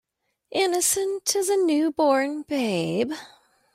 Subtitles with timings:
[0.49, 3.11] Innocent as a new born babe.